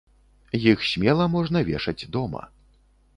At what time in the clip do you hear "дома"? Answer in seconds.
2.17-2.43